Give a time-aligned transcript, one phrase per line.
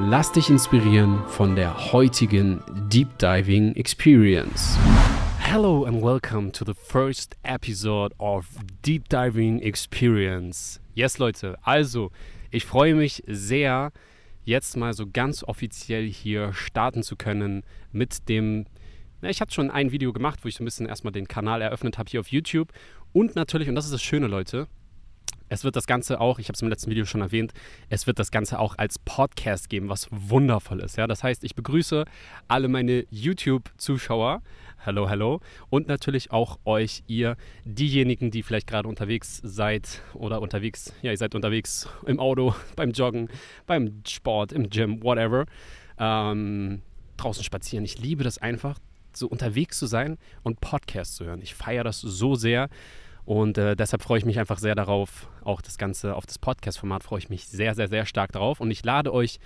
[0.00, 4.78] Lass dich inspirieren von der heutigen Deep Diving Experience.
[5.40, 8.46] Hello and welcome to the first episode of
[8.86, 10.80] Deep Diving Experience.
[10.94, 12.12] Yes, Leute, also
[12.52, 13.90] ich freue mich sehr,
[14.44, 18.66] jetzt mal so ganz offiziell hier starten zu können mit dem.
[19.20, 21.60] Na, ich hatte schon ein Video gemacht, wo ich so ein bisschen erstmal den Kanal
[21.60, 22.72] eröffnet habe hier auf YouTube.
[23.12, 24.68] Und natürlich, und das ist das Schöne, Leute,
[25.48, 27.52] es wird das Ganze auch, ich habe es im letzten Video schon erwähnt,
[27.88, 30.96] es wird das Ganze auch als Podcast geben, was wundervoll ist.
[30.96, 31.06] Ja?
[31.06, 32.04] Das heißt, ich begrüße
[32.48, 34.42] alle meine YouTube-Zuschauer.
[34.84, 35.40] Hallo, hallo.
[35.70, 41.16] Und natürlich auch euch, ihr, diejenigen, die vielleicht gerade unterwegs seid oder unterwegs, ja, ihr
[41.16, 43.28] seid unterwegs im Auto, beim Joggen,
[43.66, 45.46] beim Sport, im Gym, whatever.
[45.98, 46.82] Ähm,
[47.16, 47.84] draußen spazieren.
[47.84, 48.78] Ich liebe das einfach,
[49.12, 51.42] so unterwegs zu sein und Podcasts zu hören.
[51.42, 52.68] Ich feiere das so sehr.
[53.28, 57.02] Und äh, deshalb freue ich mich einfach sehr darauf, auch das Ganze auf das Podcast-Format
[57.02, 58.58] freue ich mich sehr, sehr, sehr stark darauf.
[58.58, 59.38] Und ich lade euch,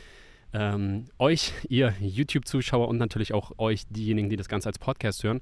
[0.53, 5.41] ähm, euch, ihr YouTube-Zuschauer und natürlich auch euch, diejenigen, die das Ganze als Podcast hören,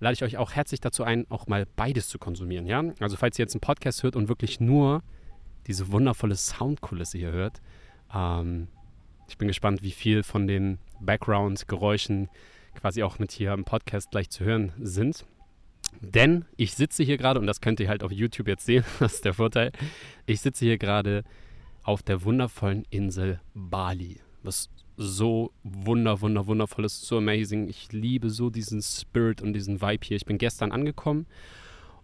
[0.00, 2.64] lade ich euch auch herzlich dazu ein, auch mal beides zu konsumieren.
[2.64, 2.82] Ja?
[3.00, 5.02] Also falls ihr jetzt einen Podcast hört und wirklich nur
[5.66, 7.60] diese wundervolle Soundkulisse hier hört,
[8.14, 8.68] ähm,
[9.28, 12.30] ich bin gespannt, wie viel von den Background-Geräuschen
[12.76, 15.26] quasi auch mit hier im Podcast gleich zu hören sind.
[16.00, 19.14] Denn ich sitze hier gerade, und das könnt ihr halt auf YouTube jetzt sehen, das
[19.14, 19.72] ist der Vorteil,
[20.26, 21.24] ich sitze hier gerade
[21.82, 24.20] auf der wundervollen Insel Bali.
[24.42, 27.68] Was so wunder, wunder, wundervoll ist, so amazing.
[27.68, 30.16] Ich liebe so diesen Spirit und diesen Vibe hier.
[30.16, 31.26] Ich bin gestern angekommen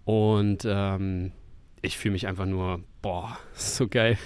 [0.05, 1.33] und ähm,
[1.83, 4.18] ich fühle mich einfach nur, boah, so geil.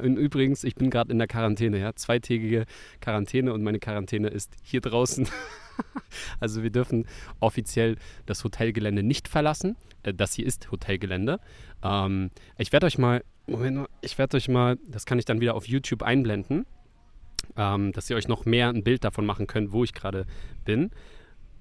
[0.00, 2.66] Und übrigens, ich bin gerade in der Quarantäne, ja, zweitägige
[3.00, 5.28] Quarantäne und meine Quarantäne ist hier draußen.
[6.40, 7.06] also wir dürfen
[7.40, 9.76] offiziell das Hotelgelände nicht verlassen.
[10.02, 11.40] Äh, das hier ist Hotelgelände.
[11.82, 15.54] Ähm, ich werde euch mal, Moment, ich werde euch mal, das kann ich dann wieder
[15.54, 16.66] auf YouTube einblenden,
[17.56, 20.26] ähm, dass ihr euch noch mehr ein Bild davon machen könnt, wo ich gerade
[20.64, 20.90] bin.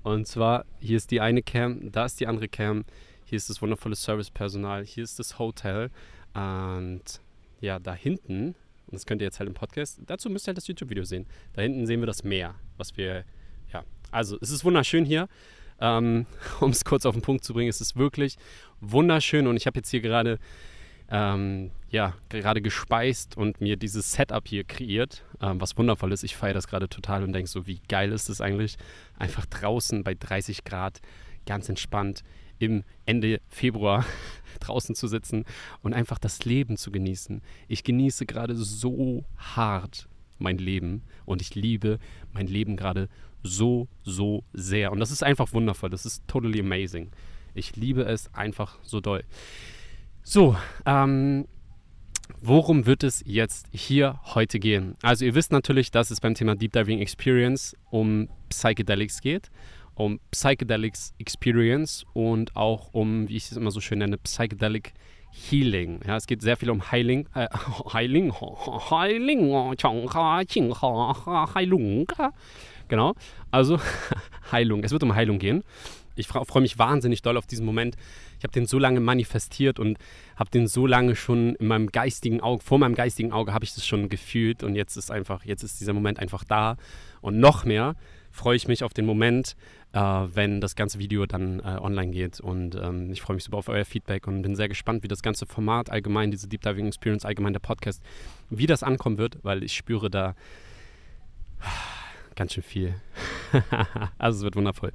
[0.03, 2.85] Und zwar, hier ist die eine Cam, da ist die andere Cam,
[3.25, 5.89] hier ist das wundervolle Servicepersonal, hier ist das Hotel.
[6.33, 7.21] Und
[7.59, 8.55] ja, da hinten,
[8.85, 11.25] und das könnt ihr jetzt halt im Podcast, dazu müsst ihr halt das YouTube-Video sehen.
[11.53, 13.25] Da hinten sehen wir das Meer, was wir
[14.11, 15.27] also, es ist wunderschön hier.
[15.79, 16.25] Ähm,
[16.61, 18.37] um es kurz auf den Punkt zu bringen, es ist wirklich
[18.79, 20.39] wunderschön und ich habe jetzt hier gerade
[21.09, 26.23] ähm, ja, gerade gespeist und mir dieses Setup hier kreiert, ähm, was wundervoll ist.
[26.23, 28.77] Ich feiere das gerade total und denke so, wie geil ist es eigentlich,
[29.17, 31.01] einfach draußen bei 30 Grad
[31.45, 32.23] ganz entspannt
[32.57, 34.05] im Ende Februar
[34.61, 35.45] draußen zu sitzen
[35.83, 37.41] und einfach das Leben zu genießen.
[37.67, 40.07] Ich genieße gerade so hart
[40.37, 41.99] mein Leben und ich liebe
[42.33, 43.09] mein Leben gerade
[43.43, 44.91] so, so sehr.
[44.91, 45.89] Und das ist einfach wundervoll.
[45.89, 47.11] Das ist totally amazing.
[47.53, 49.23] Ich liebe es einfach so doll.
[50.23, 51.45] So, ähm,
[52.41, 54.95] worum wird es jetzt hier heute gehen?
[55.01, 59.51] Also ihr wisst natürlich, dass es beim Thema Deep Diving Experience um Psychedelics geht,
[59.93, 64.93] um Psychedelics Experience und auch um, wie ich es immer so schön nenne, Psychedelic
[65.35, 65.99] Healing.
[66.07, 67.47] Ja, es geht sehr viel um Heiling, äh,
[67.93, 69.51] Heiling, Heiling,
[71.53, 72.07] Heilung.
[72.87, 73.13] Genau.
[73.51, 73.79] Also
[74.51, 74.83] Heilung.
[74.83, 75.63] Es wird um Heilung gehen.
[76.15, 77.95] Ich freue mich wahnsinnig doll auf diesen Moment.
[78.37, 79.97] Ich habe den so lange manifestiert und
[80.37, 83.73] habe den so lange schon in meinem geistigen Auge, vor meinem geistigen Auge habe ich
[83.75, 86.77] das schon gefühlt und jetzt ist einfach, jetzt ist dieser Moment einfach da.
[87.19, 87.95] Und noch mehr
[88.31, 89.57] freue ich mich auf den Moment,
[89.95, 92.39] äh, wenn das ganze Video dann äh, online geht.
[92.39, 95.23] Und ähm, ich freue mich super auf euer Feedback und bin sehr gespannt, wie das
[95.23, 98.03] ganze Format allgemein, diese Deep Diving Experience, allgemein der Podcast,
[98.49, 100.35] wie das ankommen wird, weil ich spüre da
[102.35, 102.95] Ganz schön viel.
[104.17, 104.91] also es wird wundervoll.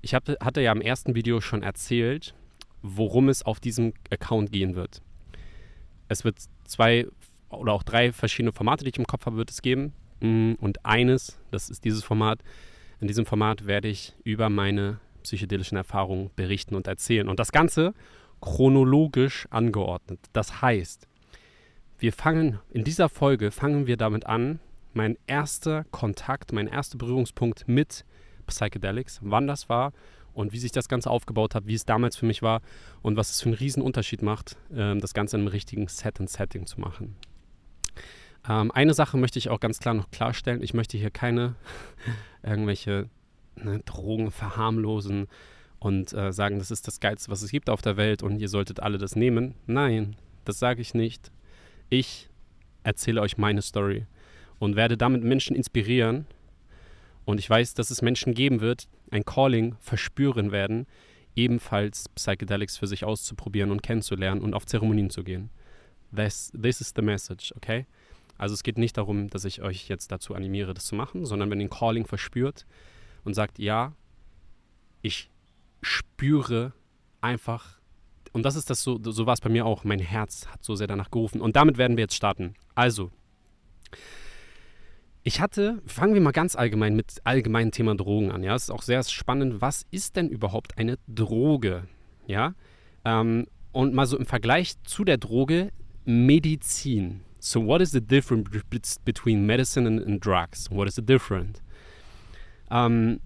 [0.00, 2.34] Ich hab, hatte ja im ersten Video schon erzählt,
[2.82, 5.02] worum es auf diesem Account gehen wird.
[6.08, 7.06] Es wird zwei
[7.50, 9.92] oder auch drei verschiedene Formate, die ich im Kopf habe, wird es geben.
[10.20, 12.40] Mm, und eines, das ist dieses Format.
[13.00, 17.28] In diesem Format werde ich über meine psychedelischen Erfahrungen berichten und erzählen.
[17.28, 17.94] Und das Ganze
[18.40, 20.20] chronologisch angeordnet.
[20.32, 21.06] Das heißt,
[21.98, 24.60] wir fangen in dieser Folge fangen wir damit an,
[24.94, 28.04] mein erster Kontakt, mein erster Berührungspunkt mit
[28.46, 29.92] Psychedelics, wann das war
[30.32, 32.62] und wie sich das Ganze aufgebaut hat, wie es damals für mich war
[33.02, 36.20] und was es für einen riesen Unterschied macht, ähm, das Ganze in einem richtigen Set
[36.20, 37.16] and Setting zu machen.
[38.46, 40.62] Ähm, eine Sache möchte ich auch ganz klar noch klarstellen.
[40.62, 41.54] Ich möchte hier keine
[42.42, 43.08] irgendwelche
[43.56, 45.28] ne, Drogen verharmlosen
[45.78, 48.48] und äh, sagen, das ist das Geilste, was es gibt auf der Welt und ihr
[48.48, 49.54] solltet alle das nehmen.
[49.66, 51.30] Nein, das sage ich nicht.
[51.88, 52.28] Ich
[52.82, 54.06] erzähle euch meine Story
[54.58, 56.26] und werde damit Menschen inspirieren.
[57.24, 60.86] Und ich weiß, dass es Menschen geben wird, ein Calling verspüren werden,
[61.36, 65.50] ebenfalls Psychedelics für sich auszuprobieren und kennenzulernen und auf Zeremonien zu gehen.
[66.14, 67.86] This, this is the message, okay?
[68.38, 71.50] Also es geht nicht darum, dass ich euch jetzt dazu animiere, das zu machen, sondern
[71.50, 72.66] wenn ihr ein Calling verspürt
[73.24, 73.92] und sagt, ja,
[75.02, 75.28] ich
[75.82, 76.72] spüre
[77.20, 77.80] einfach,
[78.32, 80.74] und das ist das so, so war es bei mir auch, mein Herz hat so
[80.74, 81.40] sehr danach gerufen.
[81.40, 82.54] Und damit werden wir jetzt starten.
[82.74, 83.10] Also,
[85.24, 88.42] ich hatte, fangen wir mal ganz allgemein mit allgemeinen Thema Drogen an.
[88.42, 89.60] Ja, es ist auch sehr spannend.
[89.60, 91.88] Was ist denn überhaupt eine Droge?
[92.26, 92.54] Ja,
[93.04, 95.70] ähm, und mal so im Vergleich zu der Droge
[96.04, 97.20] Medizin.
[97.48, 100.70] So, what is the difference between medicine and, and drugs?
[100.70, 101.62] What is the difference?
[102.70, 103.20] Ähm,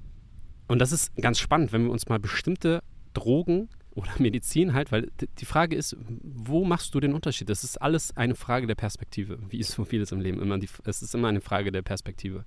[0.69, 2.85] und das ist ganz spannend, wenn wir uns mal bestimmte
[3.15, 7.51] Drogen oder Medizin halt, weil die Frage ist, wo machst du den Unterschied?
[7.51, 10.41] Das ist alles eine Frage der Perspektive, wie ist so vieles im Leben.
[10.41, 12.45] Immer die, es ist immer eine Frage der Perspektive.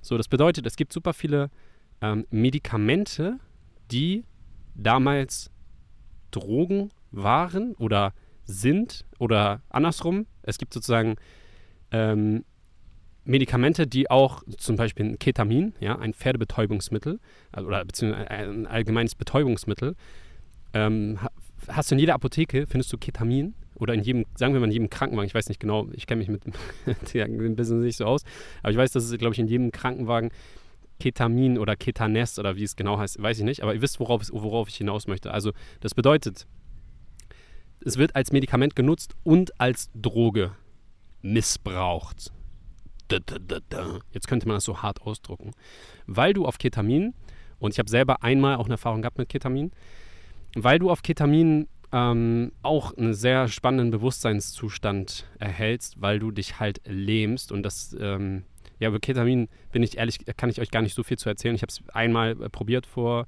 [0.00, 1.50] So, das bedeutet, es gibt super viele
[2.00, 3.38] ähm, Medikamente,
[3.92, 4.24] die
[4.74, 5.52] damals
[6.32, 8.12] Drogen waren oder
[8.48, 10.26] sind oder andersrum.
[10.42, 11.16] Es gibt sozusagen
[11.92, 12.44] ähm,
[13.24, 17.20] Medikamente, die auch zum Beispiel ein Ketamin, ja, ein Pferdebetäubungsmittel
[17.52, 19.94] also, oder beziehungsweise ein allgemeines Betäubungsmittel,
[20.72, 21.18] ähm,
[21.68, 24.72] hast du in jeder Apotheke, findest du Ketamin oder in jedem, sagen wir mal in
[24.72, 26.42] jedem Krankenwagen, ich weiß nicht genau, ich kenne mich mit
[27.14, 28.22] dem Business nicht so aus,
[28.62, 30.30] aber ich weiß, dass es, glaube ich, in jedem Krankenwagen
[30.98, 34.22] Ketamin oder Ketanes oder wie es genau heißt, weiß ich nicht, aber ihr wisst, worauf,
[34.32, 35.32] worauf ich hinaus möchte.
[35.32, 36.46] Also das bedeutet,
[37.84, 40.52] es wird als Medikament genutzt und als Droge
[41.22, 42.32] missbraucht.
[44.12, 45.52] Jetzt könnte man das so hart ausdrucken.
[46.06, 47.14] Weil du auf Ketamin,
[47.58, 49.72] und ich habe selber einmal auch eine Erfahrung gehabt mit Ketamin,
[50.54, 56.80] weil du auf Ketamin ähm, auch einen sehr spannenden Bewusstseinszustand erhältst, weil du dich halt
[56.84, 58.44] lähmst und das, ähm,
[58.78, 61.54] ja, über Ketamin bin ich ehrlich, kann ich euch gar nicht so viel zu erzählen.
[61.54, 63.26] Ich habe es einmal äh, probiert vor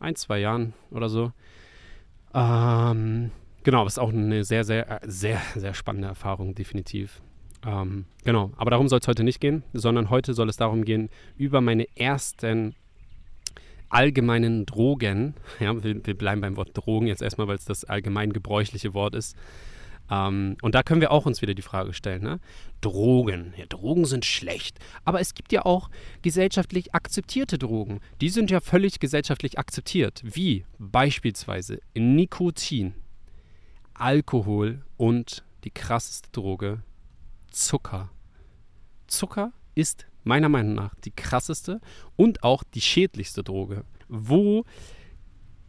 [0.00, 1.32] ein, zwei Jahren oder so.
[2.34, 3.30] Ähm,
[3.66, 7.20] genau, das ist auch eine sehr, sehr, äh, sehr, sehr spannende Erfahrung, definitiv.
[7.66, 11.10] Ähm, genau, aber darum soll es heute nicht gehen, sondern heute soll es darum gehen,
[11.36, 12.76] über meine ersten
[13.88, 18.32] allgemeinen Drogen, ja, wir, wir bleiben beim Wort Drogen jetzt erstmal, weil es das allgemein
[18.32, 19.36] gebräuchliche Wort ist.
[20.08, 22.38] Ähm, und da können wir auch uns wieder die Frage stellen, ne?
[22.80, 25.90] Drogen, ja, Drogen sind schlecht, aber es gibt ja auch
[26.22, 27.98] gesellschaftlich akzeptierte Drogen.
[28.20, 32.94] Die sind ja völlig gesellschaftlich akzeptiert, wie beispielsweise Nikotin,
[33.98, 36.82] Alkohol und die krasseste Droge,
[37.50, 38.10] Zucker.
[39.06, 41.80] Zucker ist meiner Meinung nach die krasseste
[42.16, 44.64] und auch die schädlichste Droge, wo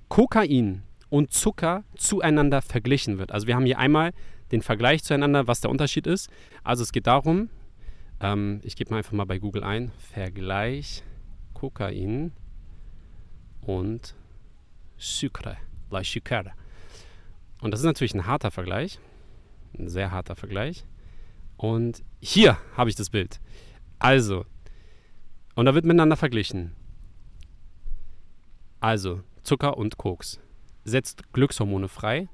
[0.10, 3.32] Kokain und Zucker zueinander verglichen wird.
[3.32, 4.14] Also wir haben hier einmal
[4.52, 6.30] den Vergleich zueinander, was der Unterschied ist.
[6.64, 7.50] Also es geht darum,
[8.20, 11.04] ähm, ich gebe mal einfach mal bei Google ein, Vergleich
[11.54, 12.32] Kokain
[13.62, 14.16] und
[14.98, 15.58] Sucre,
[15.90, 16.54] la Sucre.
[17.62, 19.00] Und das ist natürlich ein harter Vergleich,
[19.77, 20.86] ein sehr harter Vergleich.
[21.57, 23.39] Und hier habe ich das Bild.
[24.00, 24.45] Also,
[25.56, 26.75] und da wird miteinander verglichen.
[28.80, 30.40] Also, Zucker und Koks
[30.83, 32.30] setzt Glückshormone frei.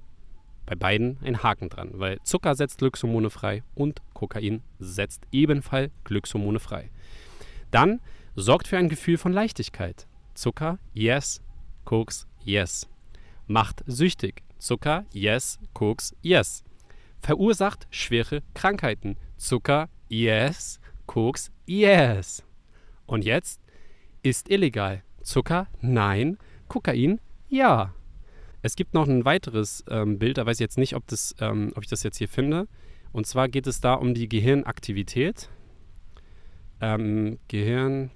[0.66, 6.60] Bei beiden ein Haken dran, weil Zucker setzt Glückshormone frei und Kokain setzt ebenfalls Glückshormone
[6.60, 6.90] frei.
[7.72, 8.00] Dann
[8.36, 10.08] sorgt für ein Gefühl von Leichtigkeit.
[10.34, 11.42] Zucker, yes.
[11.86, 12.90] Koks, yes.
[13.48, 14.44] Macht süchtig.
[14.64, 15.60] Zucker, yes.
[15.74, 16.64] Koks, yes.
[17.20, 19.18] Verursacht schwere Krankheiten.
[19.36, 20.80] Zucker, yes.
[21.06, 22.46] Koks, yes.
[23.06, 23.60] Und jetzt
[24.22, 25.04] ist illegal.
[25.22, 26.38] Zucker, nein.
[26.70, 27.94] Kokain, ja.
[28.62, 31.74] Es gibt noch ein weiteres ähm, Bild, da weiß ich jetzt nicht, ob, das, ähm,
[31.76, 32.70] ob ich das jetzt hier finde.
[33.12, 35.50] Und zwar geht es da um die Gehirnaktivität.
[36.80, 38.12] Ähm, Gehirn,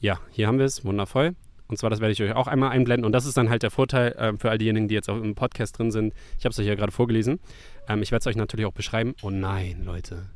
[0.00, 1.36] ja, hier haben wir es, wundervoll.
[1.70, 3.04] Und zwar, das werde ich euch auch einmal einblenden.
[3.04, 5.36] Und das ist dann halt der Vorteil äh, für all diejenigen, die jetzt auch im
[5.36, 6.14] Podcast drin sind.
[6.36, 7.38] Ich habe es euch ja gerade vorgelesen.
[7.88, 9.14] Ähm, ich werde es euch natürlich auch beschreiben.
[9.22, 10.28] Oh nein, Leute.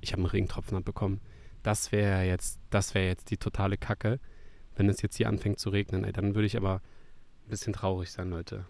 [0.00, 1.20] Ich habe einen Regentropfen abbekommen.
[1.62, 4.18] Das wäre jetzt, das wäre jetzt die totale Kacke,
[4.76, 6.04] wenn es jetzt hier anfängt zu regnen.
[6.04, 6.76] Ey, dann würde ich aber
[7.44, 8.64] ein bisschen traurig sein, Leute.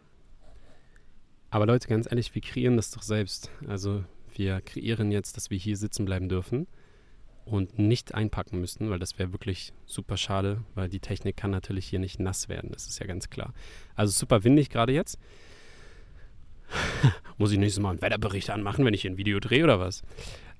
[1.51, 3.51] Aber Leute, ganz ehrlich, wir kreieren das doch selbst.
[3.69, 6.67] Also wir kreieren jetzt, dass wir hier sitzen bleiben dürfen
[7.49, 11.87] und nicht einpacken müssten, weil das wäre wirklich super schade, weil die Technik kann natürlich
[11.87, 13.53] hier nicht nass werden, das ist ja ganz klar.
[13.95, 15.19] Also super windig gerade jetzt.
[17.39, 20.03] Muss ich nächstes Mal einen Wetterbericht anmachen, wenn ich hier ein Video drehe oder was?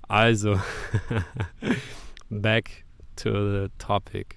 [0.03, 0.59] Also,
[2.31, 2.85] back
[3.17, 4.37] to the topic.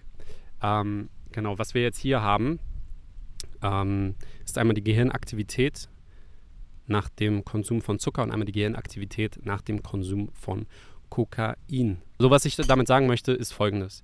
[0.61, 2.59] Ähm, genau, was wir jetzt hier haben,
[3.61, 5.89] ähm, ist einmal die Gehirnaktivität
[6.87, 10.65] nach dem Konsum von Zucker und einmal die Gehirnaktivität nach dem Konsum von
[11.11, 12.01] Kokain.
[12.17, 14.01] So, was ich damit sagen möchte, ist folgendes.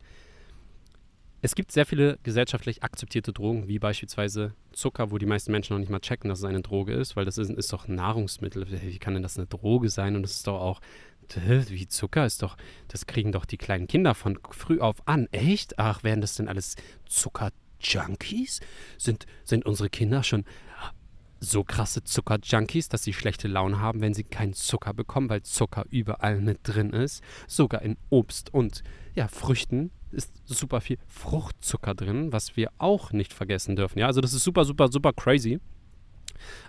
[1.41, 5.79] Es gibt sehr viele gesellschaftlich akzeptierte Drogen, wie beispielsweise Zucker, wo die meisten Menschen noch
[5.79, 8.67] nicht mal checken, dass es eine Droge ist, weil das ist, ist doch Nahrungsmittel.
[8.69, 10.15] Wie kann denn das eine Droge sein?
[10.15, 10.81] Und das ist doch auch,
[11.35, 15.27] wie Zucker ist doch, das kriegen doch die kleinen Kinder von früh auf an.
[15.31, 15.79] Echt?
[15.79, 18.59] Ach, werden das denn alles Zucker-Junkies?
[18.97, 20.43] Sind, sind unsere Kinder schon
[21.39, 25.85] so krasse Zucker-Junkies, dass sie schlechte Laune haben, wenn sie keinen Zucker bekommen, weil Zucker
[25.89, 27.23] überall mit drin ist.
[27.47, 28.83] Sogar in Obst und
[29.15, 33.99] ja, Früchten ist super viel Fruchtzucker drin, was wir auch nicht vergessen dürfen.
[33.99, 35.59] Ja, also das ist super, super, super crazy.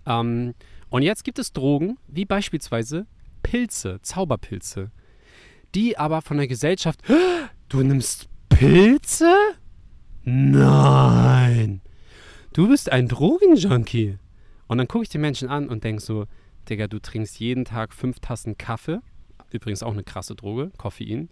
[0.06, 0.54] Ähm,
[0.90, 3.06] und jetzt gibt es Drogen, wie beispielsweise
[3.42, 4.90] Pilze, Zauberpilze,
[5.75, 7.00] die aber von der Gesellschaft,
[7.68, 9.34] du nimmst Pilze?
[10.25, 11.80] Nein,
[12.52, 14.18] du bist ein Drogenjunkie.
[14.68, 16.26] Und dann gucke ich die Menschen an und denke so,
[16.68, 19.00] Digga, du trinkst jeden Tag fünf Tassen Kaffee,
[19.50, 21.30] übrigens auch eine krasse Droge, Koffein.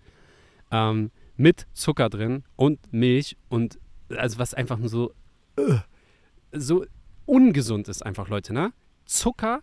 [0.71, 3.79] Ähm, mit Zucker drin und Milch und
[4.09, 5.13] also was einfach nur so
[5.59, 5.79] uh,
[6.53, 6.87] so
[7.27, 8.73] ungesund ist einfach Leute, ne?
[9.05, 9.61] Zucker,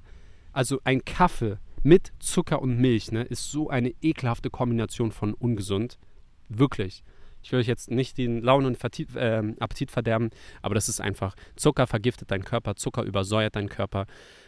[0.52, 5.98] also ein Kaffee mit Zucker und Milch, ne, ist so eine ekelhafte Kombination von ungesund,
[6.48, 7.04] wirklich.
[7.44, 10.30] Ich will euch jetzt nicht den Laune und Vertief, äh, Appetit verderben,
[10.62, 14.08] aber das ist einfach Zucker vergiftet deinen Körper, Zucker übersäuert deinen Körper,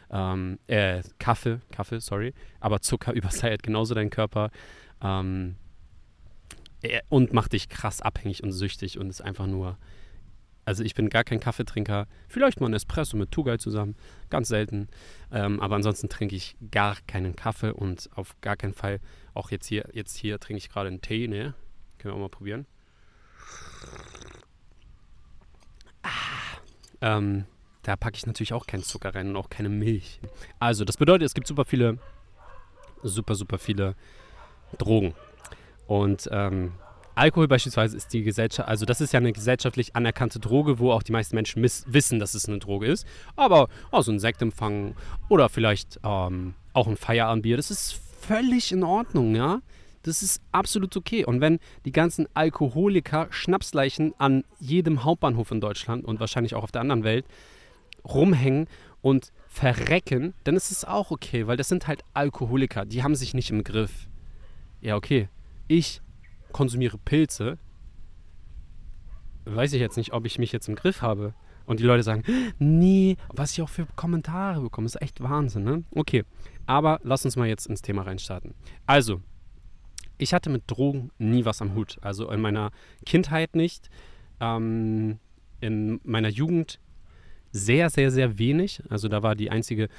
[0.10, 4.50] ähm, äh, Kaffee, Kaffee, sorry, aber Zucker übersäuert genauso deinen Körper.
[5.04, 5.56] Ähm,
[6.86, 9.78] äh, und macht dich krass abhängig und süchtig und ist einfach nur.
[10.68, 12.08] Also ich bin gar kein Kaffeetrinker.
[12.28, 13.96] Vielleicht mal ein Espresso mit Tugai zusammen,
[14.32, 14.88] ganz selten.
[15.32, 19.00] Ähm, aber ansonsten trinke ich gar keinen Kaffee und auf gar keinen Fall,
[19.36, 21.54] auch jetzt hier, jetzt hier trinke ich gerade einen Tee, ne?
[22.00, 22.66] Können wir auch mal probieren.
[26.04, 26.10] Ah,
[27.02, 27.46] ähm,
[27.84, 30.20] da packe ich natürlich auch keinen Zucker rein und auch keine Milch.
[30.60, 32.00] Also, das bedeutet, es gibt super viele,
[33.04, 33.96] super, super viele
[34.78, 35.14] Drogen.
[35.88, 36.74] Und ähm,
[37.16, 41.02] Alkohol beispielsweise ist die Gesellschaft, also das ist ja eine gesellschaftlich anerkannte Droge, wo auch
[41.02, 43.08] die meisten Menschen wissen, dass es eine Droge ist.
[43.38, 44.96] Aber oh, so ein Sektempfang
[45.30, 49.62] oder vielleicht ähm, auch ein Feierabendbier, das ist völlig in Ordnung, ja.
[50.06, 51.26] Das ist absolut okay.
[51.26, 56.72] Und wenn die ganzen Alkoholiker Schnapsleichen an jedem Hauptbahnhof in Deutschland und wahrscheinlich auch auf
[56.72, 57.26] der anderen Welt
[58.04, 58.68] rumhängen
[59.02, 63.34] und verrecken, dann ist es auch okay, weil das sind halt Alkoholiker, die haben sich
[63.34, 64.08] nicht im Griff.
[64.82, 65.30] Ja, okay
[65.68, 66.02] ich
[66.52, 67.58] konsumiere Pilze,
[69.46, 71.34] weiß ich jetzt nicht, ob ich mich jetzt im Griff habe.
[71.66, 72.24] Und die Leute sagen,
[72.60, 75.84] nee, was ich auch für Kommentare bekomme, ist echt Wahnsinn, ne?
[75.96, 76.24] Okay,
[76.68, 78.54] aber lass uns mal jetzt ins Thema reinstarten.
[78.86, 79.22] Also,
[80.18, 81.98] ich hatte mit Drogen nie was am Hut.
[82.02, 82.72] Also in meiner
[83.06, 83.90] Kindheit nicht,
[84.40, 85.20] ähm,
[85.62, 86.80] in meiner Jugend
[87.52, 88.82] sehr, sehr, sehr wenig.
[88.90, 89.90] Also da war die einzige,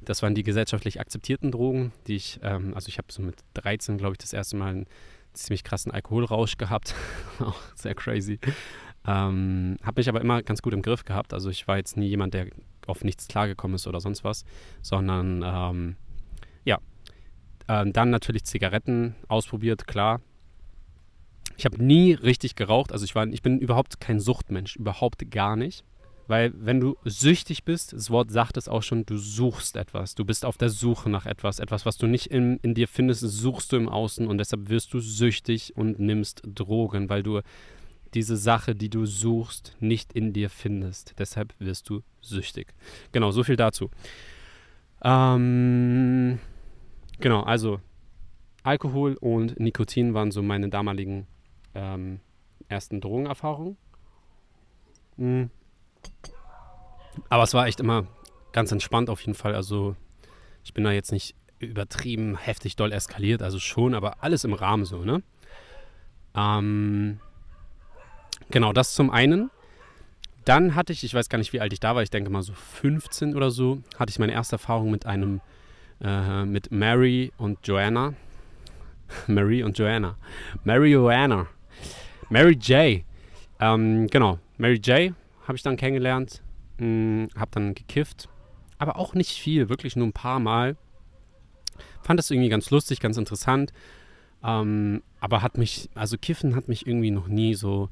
[0.00, 3.98] das waren die gesellschaftlich akzeptierten Drogen, die ich, ähm, also ich habe so mit 13,
[3.98, 4.86] glaube ich, das erste Mal einen
[5.32, 6.94] ziemlich krassen Alkoholrausch gehabt.
[7.40, 8.38] Auch sehr crazy.
[9.06, 11.32] Ähm, habe mich aber immer ganz gut im Griff gehabt.
[11.32, 12.46] Also ich war jetzt nie jemand, der
[12.86, 14.44] auf nichts klargekommen ist oder sonst was,
[14.80, 15.96] sondern ähm,
[16.64, 16.78] ja.
[17.68, 20.20] Ähm, dann natürlich Zigaretten ausprobiert, klar.
[21.56, 22.92] Ich habe nie richtig geraucht.
[22.92, 25.84] Also ich war, ich bin überhaupt kein Suchtmensch, überhaupt gar nicht.
[26.28, 30.14] Weil wenn du süchtig bist, das Wort sagt es auch schon, du suchst etwas.
[30.14, 31.58] Du bist auf der Suche nach etwas.
[31.58, 34.94] Etwas, was du nicht in, in dir findest, suchst du im Außen und deshalb wirst
[34.94, 37.40] du süchtig und nimmst Drogen, weil du
[38.14, 41.14] diese Sache, die du suchst, nicht in dir findest.
[41.18, 42.68] Deshalb wirst du süchtig.
[43.10, 43.90] Genau, so viel dazu.
[45.02, 46.38] Ähm,
[47.22, 47.80] genau, also
[48.62, 51.26] Alkohol und Nikotin waren so meine damaligen
[51.74, 52.20] ähm,
[52.68, 53.76] ersten Drogenerfahrungen.
[55.16, 55.50] Mhm.
[57.28, 58.06] Aber es war echt immer
[58.52, 59.54] ganz entspannt auf jeden Fall.
[59.54, 59.96] Also
[60.64, 64.84] ich bin da jetzt nicht übertrieben heftig doll eskaliert, also schon, aber alles im Rahmen
[64.84, 65.22] so, ne?
[66.34, 67.20] Ähm,
[68.50, 69.50] genau, das zum einen.
[70.44, 72.42] Dann hatte ich, ich weiß gar nicht, wie alt ich da war, ich denke mal
[72.42, 75.40] so 15 oder so, hatte ich meine erste Erfahrung mit einem,
[76.02, 78.14] äh, mit Mary und Joanna.
[79.26, 80.16] Mary und Joanna.
[80.64, 81.46] Mary Joanna.
[82.28, 83.04] Mary J.
[83.60, 85.12] Ähm, genau, Mary J
[85.46, 86.42] habe ich dann kennengelernt.
[86.78, 88.28] Hm, habe dann gekifft.
[88.78, 90.76] Aber auch nicht viel, wirklich nur ein paar Mal.
[92.02, 93.72] Fand das irgendwie ganz lustig, ganz interessant.
[94.42, 97.90] Ähm, aber hat mich, also Kiffen hat mich irgendwie noch nie so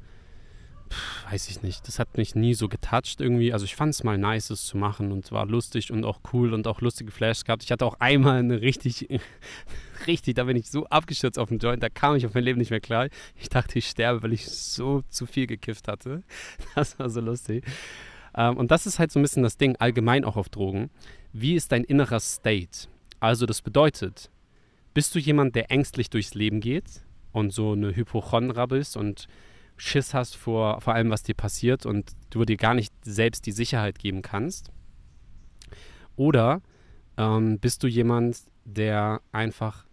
[1.30, 3.52] weiß ich nicht, das hat mich nie so getoucht irgendwie.
[3.52, 6.52] Also ich fand es mal nice, es zu machen und war lustig und auch cool
[6.52, 7.62] und auch lustige Flashes gehabt.
[7.62, 9.08] Ich hatte auch einmal eine richtig,
[10.06, 12.58] richtig, da bin ich so abgestürzt auf den Joint, da kam ich auf mein Leben
[12.58, 13.08] nicht mehr klar.
[13.36, 16.22] Ich dachte, ich sterbe, weil ich so zu viel gekifft hatte.
[16.74, 17.64] Das war so lustig.
[18.34, 20.90] Ähm, und das ist halt so ein bisschen das Ding, allgemein auch auf Drogen.
[21.32, 22.88] Wie ist dein innerer State?
[23.18, 24.30] Also das bedeutet,
[24.94, 29.28] bist du jemand, der ängstlich durchs Leben geht und so eine Hypochondra bist und
[29.80, 33.52] Schiss hast vor, vor allem, was dir passiert und du dir gar nicht selbst die
[33.52, 34.70] Sicherheit geben kannst?
[36.16, 36.60] Oder
[37.16, 39.86] ähm, bist du jemand, der einfach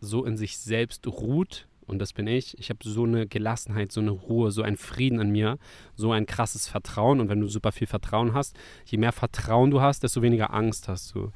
[0.00, 2.58] so in sich selbst ruht und das bin ich.
[2.58, 5.58] Ich habe so eine Gelassenheit, so eine Ruhe, so einen Frieden in mir,
[5.94, 7.20] so ein krasses Vertrauen.
[7.20, 10.88] Und wenn du super viel Vertrauen hast, je mehr Vertrauen du hast, desto weniger Angst
[10.88, 11.30] hast du.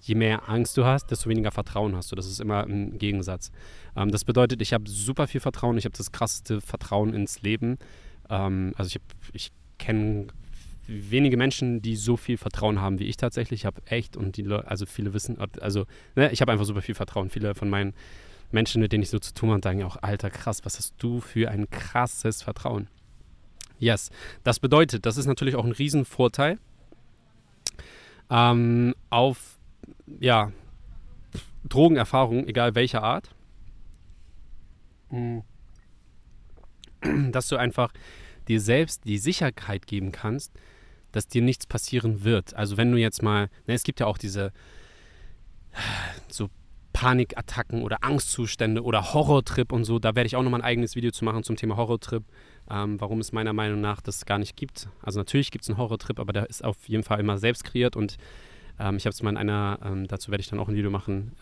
[0.00, 2.16] Je mehr Angst du hast, desto weniger Vertrauen hast du.
[2.16, 3.50] Das ist immer ein Gegensatz.
[3.96, 5.76] Ähm, das bedeutet, ich habe super viel Vertrauen.
[5.76, 7.78] Ich habe das krasseste Vertrauen ins Leben.
[8.30, 9.00] Ähm, also ich,
[9.32, 10.28] ich kenne
[10.86, 13.60] wenige Menschen, die so viel Vertrauen haben wie ich tatsächlich.
[13.60, 15.84] Ich habe echt und die Leute, also viele wissen, also
[16.16, 17.28] ne, ich habe einfach super viel Vertrauen.
[17.28, 17.94] Viele von meinen
[18.50, 21.20] Menschen, mit denen ich so zu tun habe, sagen auch, alter krass, was hast du
[21.20, 22.88] für ein krasses Vertrauen.
[23.78, 24.10] Yes,
[24.42, 26.58] das bedeutet, das ist natürlich auch ein Riesenvorteil
[28.30, 29.57] ähm, auf,
[30.18, 30.52] ja,
[31.68, 33.30] Drogenerfahrung, egal welcher Art.
[35.10, 35.40] Mm.
[37.30, 37.92] Dass du einfach
[38.48, 40.52] dir selbst die Sicherheit geben kannst,
[41.12, 42.54] dass dir nichts passieren wird.
[42.54, 44.52] Also wenn du jetzt mal, ne, es gibt ja auch diese
[46.28, 46.48] so
[46.98, 50.00] Panikattacken oder Angstzustände oder Horrortrip und so.
[50.00, 52.24] Da werde ich auch nochmal ein eigenes Video zu machen zum Thema Horrortrip,
[52.68, 54.88] ähm, warum es meiner Meinung nach das gar nicht gibt.
[55.00, 57.94] Also natürlich gibt es einen Horrortrip, aber der ist auf jeden Fall immer selbst kreiert
[57.94, 58.16] und
[58.78, 60.90] ähm, ich habe es mal in einer, ähm, dazu werde ich dann auch ein Video
[60.90, 61.32] machen,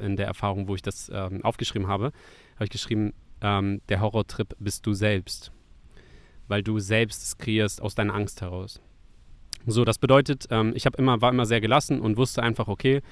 [0.00, 2.06] in der Erfahrung, wo ich das ähm, aufgeschrieben habe,
[2.54, 5.52] habe ich geschrieben, ähm, der Horrortrip bist du selbst,
[6.48, 8.80] weil du selbst es kreierst aus deiner Angst heraus.
[9.66, 13.02] So, das bedeutet, ähm, ich habe immer, war immer sehr gelassen und wusste einfach, okay,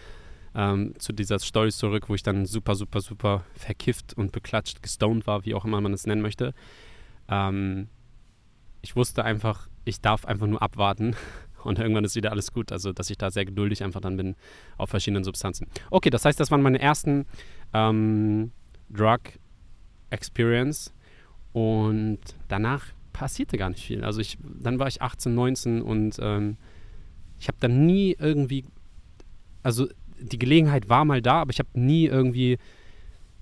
[0.55, 5.27] ähm, zu dieser Story zurück, wo ich dann super, super, super verkifft und beklatscht, gestoned
[5.27, 6.55] war, wie auch immer man es nennen möchte.
[7.29, 7.89] Ähm,
[8.83, 11.15] ich wusste einfach, ich darf einfach nur abwarten
[11.65, 12.73] und irgendwann ist wieder alles gut.
[12.73, 14.37] Also, dass ich da sehr geduldig einfach dann bin
[14.77, 15.67] auf verschiedenen Substanzen.
[15.91, 17.27] Okay, das heißt, das waren meine ersten
[17.73, 18.53] ähm,
[18.91, 19.21] Drug
[20.11, 20.93] Experience
[21.53, 22.19] und
[22.49, 24.05] danach passierte gar nicht viel.
[24.05, 26.57] Also, ich, dann war ich 18, 19 und ähm,
[27.39, 28.65] ich habe dann nie irgendwie,
[29.63, 29.89] also
[30.21, 32.59] die Gelegenheit war mal da, aber ich habe nie irgendwie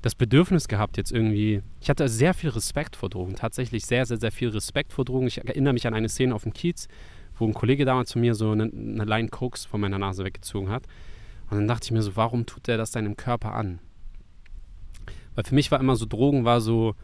[0.02, 1.62] das Bedürfnis gehabt, jetzt irgendwie.
[1.80, 5.26] Ich hatte sehr viel Respekt vor Drogen, tatsächlich sehr, sehr, sehr viel Respekt vor Drogen.
[5.26, 6.88] Ich erinnere mich an eine Szene auf dem Kiez,
[7.38, 10.70] wo ein Kollege damals zu mir so eine, eine Line Koks von meiner Nase weggezogen
[10.70, 10.84] hat.
[11.50, 13.78] Und dann dachte ich mir so, warum tut der das deinem Körper an?
[15.34, 16.94] Weil für mich war immer so, Drogen war so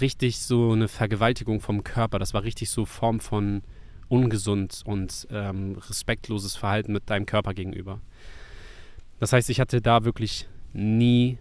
[0.00, 2.18] richtig so eine Vergewaltigung vom Körper.
[2.18, 3.62] Das war richtig so Form von
[4.08, 8.00] ungesund und ähm, respektloses Verhalten mit deinem Körper gegenüber.
[9.18, 11.38] Das heißt, ich hatte da wirklich nie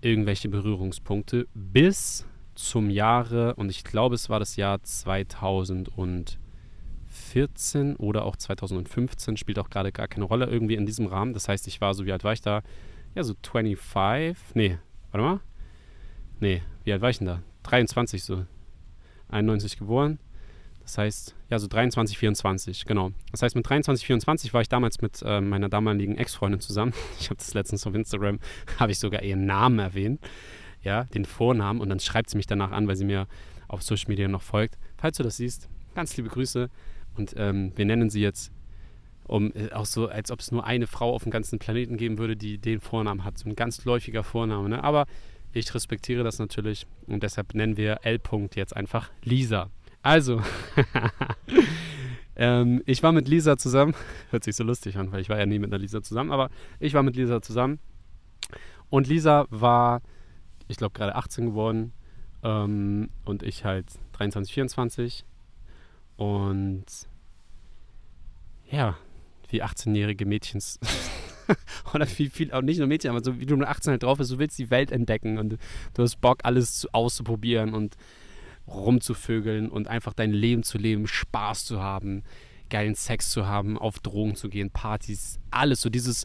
[0.00, 4.82] irgendwelche Berührungspunkte bis zum Jahre, und ich glaube, es war das Jahr
[7.34, 11.34] 2014 oder auch 2015, spielt auch gerade gar keine Rolle irgendwie in diesem Rahmen.
[11.34, 12.62] Das heißt, ich war so, wie alt war ich da?
[13.14, 14.78] Ja, so 25, nee,
[15.10, 15.40] warte mal.
[16.40, 17.42] Nee, wie alt war ich denn da?
[17.64, 18.46] 23 so.
[19.28, 20.18] 91 geboren.
[20.82, 23.12] Das heißt, ja, so 23, 24, genau.
[23.30, 26.92] Das heißt, mit 23, 24 war ich damals mit äh, meiner damaligen Ex-Freundin zusammen.
[27.18, 28.38] Ich habe das letztens auf Instagram,
[28.78, 30.20] habe ich sogar ihren Namen erwähnt,
[30.82, 31.80] ja, den Vornamen.
[31.80, 33.26] Und dann schreibt sie mich danach an, weil sie mir
[33.66, 34.76] auf Social Media noch folgt.
[34.98, 36.68] Falls du das siehst, ganz liebe Grüße.
[37.16, 38.52] Und ähm, wir nennen sie jetzt,
[39.24, 42.18] um äh, auch so, als ob es nur eine Frau auf dem ganzen Planeten geben
[42.18, 43.38] würde, die den Vornamen hat.
[43.38, 44.84] So ein ganz läufiger Vorname, ne?
[44.84, 45.06] Aber
[45.52, 48.20] ich respektiere das natürlich und deshalb nennen wir L.
[48.54, 49.70] jetzt einfach Lisa.
[50.02, 50.42] Also,
[52.36, 53.94] ähm, ich war mit Lisa zusammen.
[54.30, 56.50] Hört sich so lustig an, weil ich war ja nie mit einer Lisa zusammen, aber
[56.80, 57.78] ich war mit Lisa zusammen.
[58.90, 60.02] Und Lisa war,
[60.68, 61.92] ich glaube, gerade 18 geworden.
[62.42, 65.24] Ähm, und ich halt 23, 24.
[66.16, 66.84] Und
[68.70, 68.96] ja,
[69.48, 70.60] wie 18-jährige Mädchen.
[71.94, 74.18] oder wie viel, auch nicht nur Mädchen, aber so wie du mit 18 halt drauf
[74.18, 75.58] bist, du willst die Welt entdecken und
[75.94, 77.96] du hast Bock, alles auszuprobieren und
[78.66, 82.22] rumzuvögeln und einfach dein Leben zu leben, Spaß zu haben,
[82.70, 86.24] geilen Sex zu haben, auf Drogen zu gehen, Partys, alles so dieses,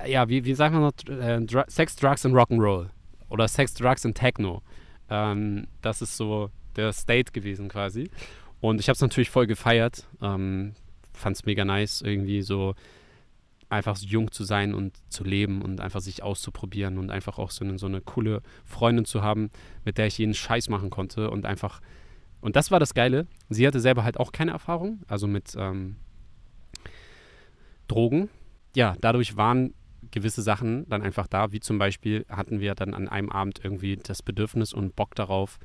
[0.00, 2.90] äh, ja, wie, wie sagt man noch, äh, Sex, Drugs und Rock'n'Roll
[3.28, 4.62] oder Sex, Drugs und Techno.
[5.08, 8.10] Ähm, das ist so der State gewesen quasi.
[8.60, 10.74] Und ich habe es natürlich voll gefeiert, ähm,
[11.12, 12.74] fand es mega nice, irgendwie so
[13.68, 17.50] einfach so jung zu sein und zu leben und einfach sich auszuprobieren und einfach auch
[17.50, 19.50] so eine, so eine coole Freundin zu haben,
[19.84, 21.80] mit der ich jeden Scheiß machen konnte und einfach
[22.40, 23.26] und das war das Geile.
[23.48, 25.96] Sie hatte selber halt auch keine Erfahrung, also mit ähm,
[27.88, 28.28] Drogen.
[28.76, 29.74] Ja, dadurch waren
[30.10, 33.96] gewisse Sachen dann einfach da, wie zum Beispiel hatten wir dann an einem Abend irgendwie
[33.96, 35.58] das Bedürfnis und Bock darauf,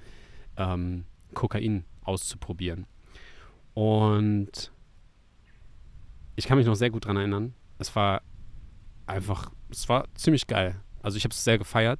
[0.58, 2.86] ähm, Kokain auszuprobieren.
[3.74, 4.72] Und
[6.36, 7.54] ich kann mich noch sehr gut daran erinnern.
[7.80, 8.22] Es war
[9.08, 10.80] einfach, es war ziemlich geil.
[11.02, 12.00] Also ich habe es sehr gefeiert.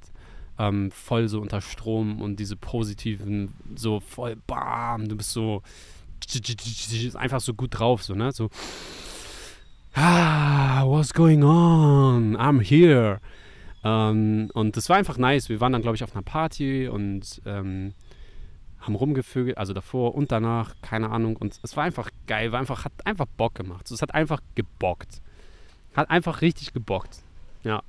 [0.56, 5.62] Ähm, voll so unter Strom und diese positiven, so voll bam, du bist so
[7.14, 8.32] einfach so gut drauf, so, ne?
[8.32, 8.50] So,
[9.94, 12.36] ah, what's going on?
[12.36, 13.20] I'm here.
[13.82, 15.48] Ähm, und das war einfach nice.
[15.48, 17.92] Wir waren dann, glaube ich, auf einer Party und ähm,
[18.84, 21.36] haben rumgevögelt, also davor und danach, keine Ahnung.
[21.36, 23.90] Und es war einfach geil, war einfach, hat einfach Bock gemacht.
[23.90, 25.22] Es hat einfach gebockt.
[25.94, 27.22] Hat einfach richtig gebockt.
[27.62, 27.82] Ja.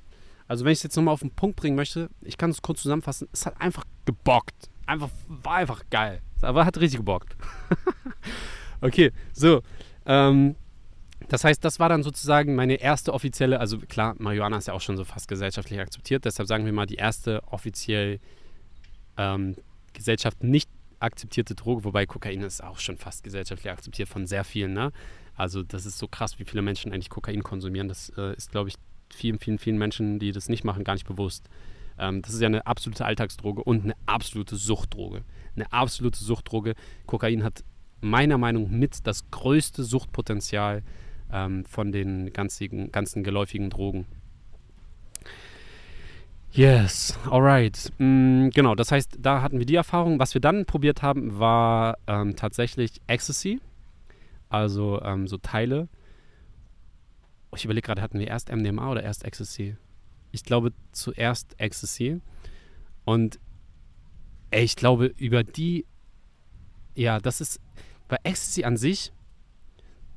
[0.48, 2.82] Also wenn ich es jetzt nochmal auf den Punkt bringen möchte, ich kann es kurz
[2.82, 4.70] zusammenfassen, es hat einfach gebockt.
[4.86, 6.20] Einfach, war einfach geil.
[6.40, 7.36] Aber hat richtig gebockt.
[8.80, 9.62] okay, so.
[10.06, 10.54] Ähm,
[11.28, 14.80] das heißt, das war dann sozusagen meine erste offizielle, also klar, Marihuana ist ja auch
[14.80, 18.20] schon so fast gesellschaftlich akzeptiert, deshalb sagen wir mal die erste offiziell
[19.16, 19.56] ähm,
[19.92, 24.72] Gesellschaft nicht akzeptierte Droge, wobei Kokain ist auch schon fast gesellschaftlich akzeptiert von sehr vielen.
[24.72, 24.92] Ne?
[25.34, 27.88] Also das ist so krass, wie viele Menschen eigentlich Kokain konsumieren.
[27.88, 28.76] Das äh, ist, glaube ich,
[29.12, 31.48] vielen, vielen, vielen Menschen, die das nicht machen, gar nicht bewusst.
[31.98, 35.22] Ähm, das ist ja eine absolute Alltagsdroge und eine absolute Suchtdroge.
[35.54, 36.74] Eine absolute Suchtdroge.
[37.06, 37.64] Kokain hat
[38.00, 40.82] meiner Meinung nach mit das größte Suchtpotenzial
[41.32, 44.06] ähm, von den ganzen, ganzen geläufigen Drogen.
[46.56, 47.92] Yes, alright.
[47.98, 50.18] Mm, genau, das heißt, da hatten wir die Erfahrung.
[50.18, 53.60] Was wir dann probiert haben, war ähm, tatsächlich Ecstasy,
[54.48, 55.86] also ähm, so Teile.
[57.54, 59.76] Ich überlege gerade, hatten wir erst MDMA oder erst Ecstasy?
[60.32, 62.22] Ich glaube zuerst Ecstasy.
[63.04, 63.38] Und
[64.50, 65.84] ey, ich glaube, über die,
[66.94, 67.60] ja, das ist,
[68.08, 69.12] bei Ecstasy an sich,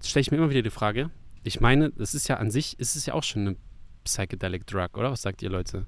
[0.02, 1.10] stelle ich mir immer wieder die Frage,
[1.44, 3.58] ich meine, das ist ja an sich, ist es ja auch schon eine
[4.06, 5.12] Psychedelic Drug, oder?
[5.12, 5.86] Was sagt ihr, Leute?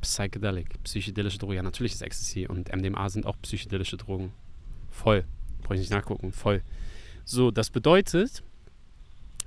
[0.00, 1.54] Psychedelic, psychedelische Drogen.
[1.54, 4.32] Ja, natürlich ist Ecstasy und MDMA sind auch psychedelische Drogen.
[4.90, 5.24] Voll.
[5.62, 6.32] Brauche ich nicht nachgucken.
[6.32, 6.62] Voll.
[7.24, 8.42] So, das bedeutet,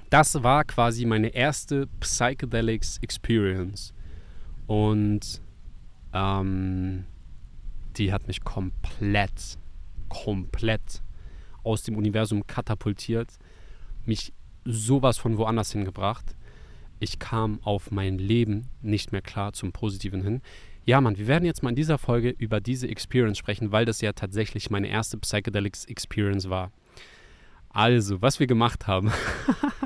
[0.09, 3.93] das war quasi meine erste Psychedelics Experience.
[4.67, 5.41] Und
[6.13, 7.05] ähm,
[7.97, 9.57] die hat mich komplett,
[10.09, 11.01] komplett
[11.63, 13.29] aus dem Universum katapultiert,
[14.05, 14.33] mich
[14.65, 16.35] sowas von woanders hingebracht
[17.03, 20.41] ich kam auf mein Leben nicht mehr klar zum Positiven hin.
[20.85, 24.01] Ja, Mann, wir werden jetzt mal in dieser Folge über diese Experience sprechen, weil das
[24.01, 26.71] ja tatsächlich meine erste Psychedelics Experience war.
[27.69, 29.11] Also, was wir gemacht haben.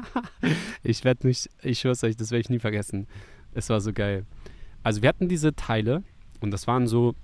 [0.83, 3.07] ich werde mich, ich schwör's euch, das werde ich nie vergessen.
[3.53, 4.25] Es war so geil.
[4.83, 6.03] Also, wir hatten diese Teile
[6.39, 7.15] und das waren so,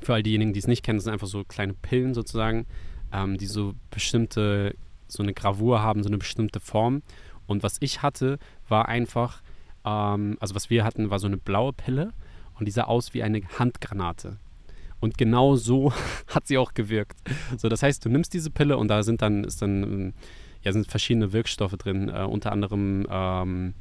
[0.00, 2.66] für all diejenigen, die es nicht kennen, das sind einfach so kleine Pillen sozusagen,
[3.12, 4.74] ähm, die so bestimmte,
[5.06, 7.02] so eine Gravur haben, so eine bestimmte Form.
[7.46, 8.38] Und was ich hatte,
[8.68, 9.42] war einfach,
[9.84, 12.12] ähm, also was wir hatten, war so eine blaue Pille
[12.58, 14.38] und die sah aus wie eine Handgranate.
[15.00, 15.92] Und genau so
[16.28, 17.18] hat sie auch gewirkt.
[17.56, 20.14] So, das heißt, du nimmst diese Pille und da sind dann, ist dann, ähm,
[20.62, 23.74] ja, sind verschiedene Wirkstoffe drin, äh, unter anderem ähm,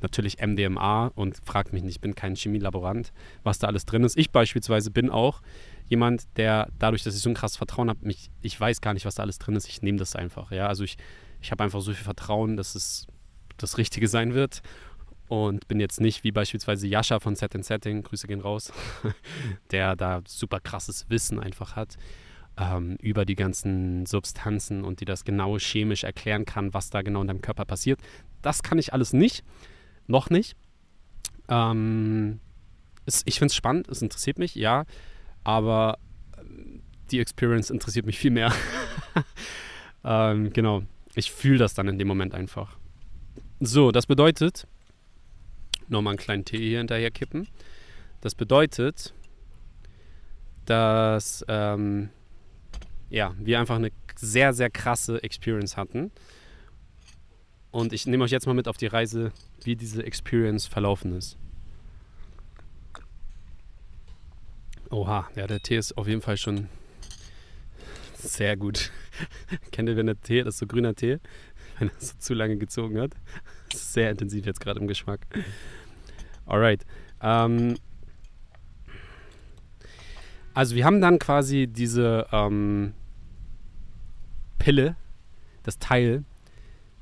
[0.00, 3.12] natürlich MDMA und frag mich nicht, ich bin kein Chemielaborant,
[3.42, 4.16] was da alles drin ist.
[4.16, 5.42] Ich beispielsweise bin auch
[5.86, 9.06] jemand, der dadurch, dass ich so ein krasses Vertrauen habe, mich, ich weiß gar nicht,
[9.06, 10.50] was da alles drin ist, ich nehme das einfach.
[10.50, 10.98] Ja, also ich
[11.40, 13.06] ich habe einfach so viel Vertrauen, dass es
[13.58, 14.62] das Richtige sein wird.
[15.28, 18.72] Und bin jetzt nicht wie beispielsweise Yasha von Set Setting, Grüße gehen raus,
[19.70, 21.98] der da super krasses Wissen einfach hat
[22.58, 27.22] ähm, über die ganzen Substanzen und die das genau chemisch erklären kann, was da genau
[27.22, 28.00] in deinem Körper passiert.
[28.42, 29.44] Das kann ich alles nicht.
[30.06, 30.56] Noch nicht.
[31.48, 32.40] Ähm,
[33.06, 34.84] es, ich finde es spannend, es interessiert mich, ja.
[35.44, 35.98] Aber
[36.38, 38.52] ähm, die Experience interessiert mich viel mehr.
[40.04, 40.82] ähm, genau.
[41.14, 42.76] Ich fühle das dann in dem Moment einfach.
[43.60, 44.68] So, das bedeutet,
[45.88, 47.48] nochmal einen kleinen Tee hier hinterher kippen.
[48.20, 49.14] Das bedeutet,
[50.64, 52.10] dass ähm,
[53.10, 56.12] ja, wir einfach eine sehr, sehr krasse Experience hatten.
[57.72, 59.32] Und ich nehme euch jetzt mal mit auf die Reise,
[59.64, 61.36] wie diese Experience verlaufen ist.
[64.90, 66.68] Oha, ja, der Tee ist auf jeden Fall schon
[68.14, 68.90] sehr gut.
[69.72, 71.18] Kennt ihr, wenn der Tee, das ist so grüner Tee,
[71.78, 73.12] wenn er so zu lange gezogen hat?
[73.72, 75.26] Sehr intensiv jetzt gerade im Geschmack.
[76.46, 76.84] Alright.
[77.20, 77.76] Ähm,
[80.54, 82.94] also wir haben dann quasi diese ähm,
[84.58, 84.96] Pille,
[85.62, 86.24] das Teil,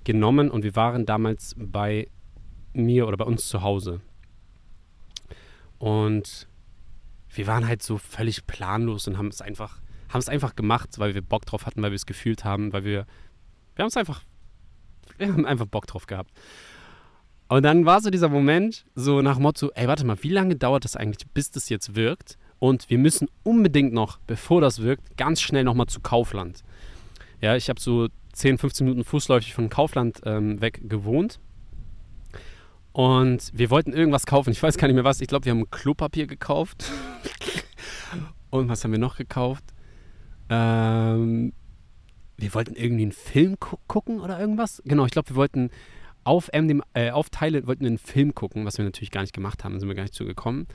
[0.05, 2.09] genommen und wir waren damals bei
[2.73, 4.01] mir oder bei uns zu Hause.
[5.79, 6.47] Und
[7.31, 11.15] wir waren halt so völlig planlos und haben es einfach haben es einfach gemacht, weil
[11.15, 13.07] wir Bock drauf hatten, weil wir es gefühlt haben, weil wir,
[13.75, 14.23] wir haben es einfach,
[15.19, 16.31] wir haben einfach Bock drauf gehabt.
[17.49, 20.85] Und dann war so dieser Moment, so nach Motto, ey, warte mal, wie lange dauert
[20.85, 22.38] das eigentlich, bis das jetzt wirkt?
[22.59, 26.64] Und wir müssen unbedingt noch, bevor das wirkt, ganz schnell nochmal zu Kaufland.
[27.40, 31.38] Ja, ich habe so 10, 15 Minuten fußläufig von Kaufland ähm, weg gewohnt.
[32.92, 34.51] Und wir wollten irgendwas kaufen.
[34.51, 35.21] Ich weiß gar nicht mehr was.
[35.21, 36.90] Ich glaube, wir haben Klopapier gekauft.
[38.51, 39.64] Und was haben wir noch gekauft?
[40.49, 41.53] Ähm,
[42.38, 44.83] wir wollten irgendwie einen Film gu gucken oder irgendwas.
[44.85, 45.70] Genau, ich glaube, wir wollten
[46.25, 49.64] auf, MDM, äh, auf Teile wollten einen Film gucken, was wir natürlich gar nicht gemacht
[49.64, 50.66] haben, sind wir gar nicht zugekommen.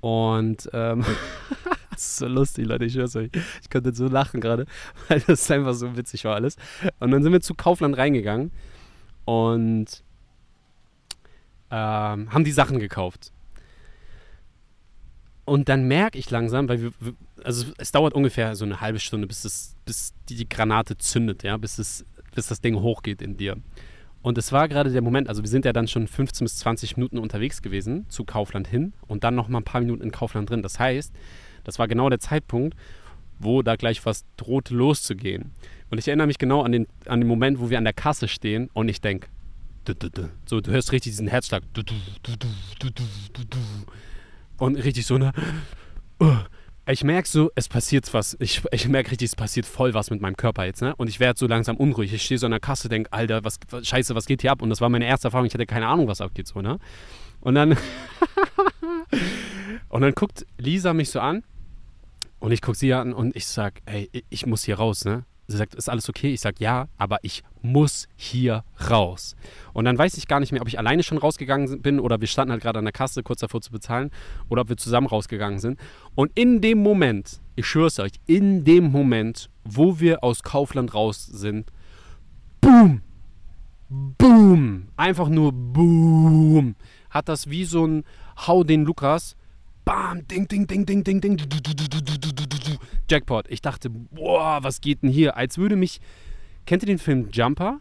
[0.00, 1.04] Und ähm,
[1.90, 3.30] das ist so lustig, Leute, ich schwör's euch.
[3.62, 4.66] Ich konnte so lachen gerade,
[5.08, 6.56] weil das einfach so witzig war alles.
[7.00, 8.52] Und dann sind wir zu Kaufland reingegangen
[9.24, 10.04] und
[11.70, 13.32] ähm, haben die Sachen gekauft.
[15.44, 16.92] Und dann merke ich langsam, weil wir,
[17.46, 21.56] also es dauert ungefähr so eine halbe Stunde, bis, das, bis die, Granate zündet, ja,
[21.56, 22.04] bis, es,
[22.34, 23.56] bis das Ding hochgeht in dir.
[24.20, 26.96] Und es war gerade der Moment, also wir sind ja dann schon 15 bis 20
[26.96, 30.50] Minuten unterwegs gewesen zu Kaufland hin und dann noch mal ein paar Minuten in Kaufland
[30.50, 30.62] drin.
[30.62, 31.12] Das heißt,
[31.62, 32.76] das war genau der Zeitpunkt,
[33.38, 35.52] wo da gleich was drohte loszugehen.
[35.90, 38.26] Und ich erinnere mich genau an den, an den Moment, wo wir an der Kasse
[38.26, 39.28] stehen und ich denke,
[40.46, 41.62] so, du hörst richtig diesen Herzschlag.
[44.56, 45.32] Und richtig so eine.
[46.88, 48.36] Ich merke so, es passiert was.
[48.38, 50.94] Ich, ich merke richtig, es passiert voll was mit meinem Körper jetzt, ne?
[50.94, 52.12] Und ich werde so langsam unruhig.
[52.12, 54.62] Ich stehe so an der Kasse, denke, Alter, was, was, Scheiße, was geht hier ab?
[54.62, 55.46] Und das war meine erste Erfahrung.
[55.46, 56.78] Ich hatte keine Ahnung, was abgeht, so, ne?
[57.40, 57.76] Und dann.
[59.88, 61.42] und dann guckt Lisa mich so an.
[62.38, 65.24] Und ich gucke sie an und ich sag, ey, ich muss hier raus, ne?
[65.48, 66.32] Sie sagt, ist alles okay?
[66.32, 69.36] Ich sage, ja, aber ich muss hier raus.
[69.72, 72.26] Und dann weiß ich gar nicht mehr, ob ich alleine schon rausgegangen bin oder wir
[72.26, 74.10] standen halt gerade an der Kasse, kurz davor zu bezahlen,
[74.48, 75.78] oder ob wir zusammen rausgegangen sind.
[76.14, 80.94] Und in dem Moment, ich schwöre es euch, in dem Moment, wo wir aus Kaufland
[80.94, 81.70] raus sind,
[82.60, 83.02] boom,
[83.88, 86.74] boom, einfach nur boom,
[87.10, 88.04] hat das wie so ein
[88.46, 89.36] Hau den Lukas
[89.86, 91.36] bam, ding, ding, ding, ding, ding, ding,
[93.10, 93.46] Jackpot.
[93.48, 95.36] Ich dachte, boah, was geht denn hier?
[95.36, 96.00] Als würde mich,
[96.66, 97.80] kennt ihr den Film Jumper?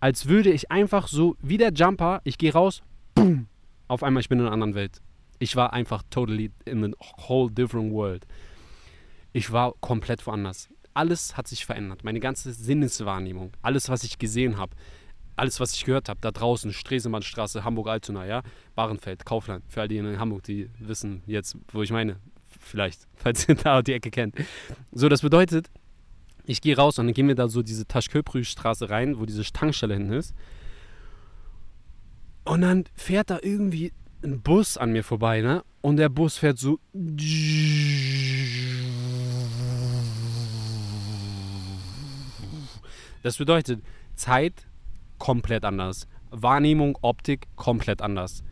[0.00, 2.82] Als würde ich einfach so, wie der Jumper, ich gehe raus,
[3.14, 3.46] boom,
[3.88, 5.00] auf einmal, ich bin in einer anderen Welt.
[5.38, 6.88] Ich war einfach totally in a
[7.28, 8.26] whole different world.
[9.32, 10.68] Ich war komplett woanders.
[10.92, 12.04] Alles hat sich verändert.
[12.04, 14.74] Meine ganze Sinneswahrnehmung, alles, was ich gesehen habe,
[15.36, 18.42] alles, was ich gehört habe, da draußen, Stresemannstraße, Hamburg-Altona, ja,
[18.74, 22.16] Bahrenfeld, Kaufland, für all die in Hamburg, die wissen jetzt, wo ich meine,
[22.58, 24.34] vielleicht, falls ihr da die Ecke kennt.
[24.92, 25.70] So, das bedeutet,
[26.44, 29.94] ich gehe raus und dann gehen wir da so diese Taschköprü-Straße rein, wo diese Tankstelle
[29.94, 30.34] hinten ist.
[32.44, 35.62] Und dann fährt da irgendwie ein Bus an mir vorbei, ne?
[35.82, 36.78] Und der Bus fährt so.
[43.22, 43.82] Das bedeutet,
[44.14, 44.66] Zeit
[45.18, 46.08] komplett anders.
[46.30, 48.42] Wahrnehmung, Optik komplett anders.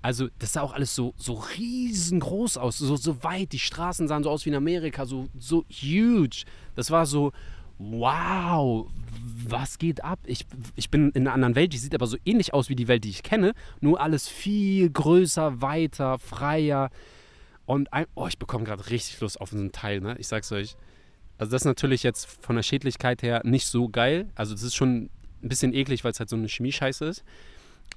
[0.00, 3.52] Also, das sah auch alles so, so riesengroß aus, so, so weit.
[3.52, 6.44] Die Straßen sahen so aus wie in Amerika, so, so huge.
[6.76, 7.32] Das war so,
[7.78, 8.88] wow,
[9.48, 10.20] was geht ab?
[10.24, 12.88] Ich, ich bin in einer anderen Welt, die sieht aber so ähnlich aus wie die
[12.88, 16.90] Welt, die ich kenne, nur alles viel größer, weiter, freier.
[17.66, 20.16] Und ein, oh, ich bekomme gerade richtig Lust auf diesen Teil, ne?
[20.18, 20.76] Ich sag's euch.
[21.38, 24.28] Also, das ist natürlich jetzt von der Schädlichkeit her nicht so geil.
[24.36, 25.10] Also, das ist schon
[25.42, 27.24] ein bisschen eklig, weil es halt so eine Chemie-Scheiße ist.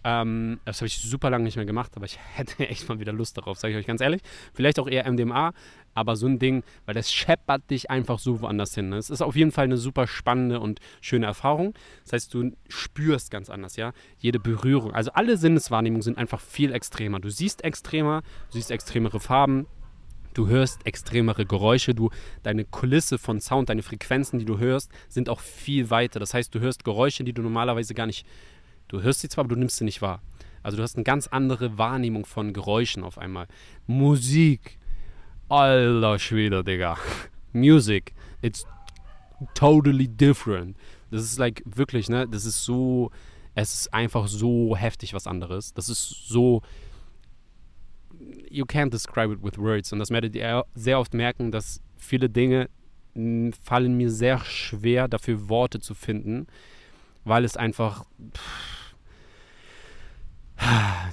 [0.04, 3.14] Ähm, das habe ich super lange nicht mehr gemacht, aber ich hätte echt mal wieder
[3.14, 4.22] Lust darauf, sage ich euch ganz ehrlich.
[4.54, 5.54] Vielleicht auch eher MDMA,
[5.94, 8.90] aber so ein Ding, weil das scheppert dich einfach so woanders hin.
[8.90, 8.98] Ne?
[8.98, 11.74] Es ist auf jeden Fall eine super spannende und schöne Erfahrung.
[12.04, 13.94] Das heißt, du spürst ganz anders, ja.
[14.18, 17.20] Jede Berührung, also alle Sinneswahrnehmungen sind einfach viel extremer.
[17.20, 19.68] Du siehst extremer, du siehst extremere Farben,
[20.34, 22.10] Du hörst extremere Geräusche, du,
[22.42, 26.22] deine Kulisse von Sound, deine Frequenzen, die du hörst, sind auch viel weiter.
[26.22, 28.26] Das heißt, du hörst Geräusche, die du normalerweise gar nicht,
[28.92, 30.22] du hörst sie zwar, aber du nimmst sie nicht wahr.
[30.64, 33.48] Also du hast eine ganz andere Wahrnehmung von Geräuschen auf einmal.
[33.88, 34.78] Musik,
[35.50, 36.98] alter Schwede, Digga.
[37.54, 38.66] Music, it's
[39.54, 40.78] totally different.
[41.10, 43.12] Das ist like wirklich, ne, das ist so,
[43.56, 45.74] es ist einfach so heftig was anderes.
[45.74, 46.62] Das ist so,
[48.50, 49.92] you can't describe it with words.
[49.92, 52.70] Und das werdet ihr sehr oft merken, dass viele Dinge
[53.64, 56.48] fallen mir sehr schwer, dafür Worte zu finden,
[57.26, 58.06] weil es einfach.
[58.34, 58.81] Pff,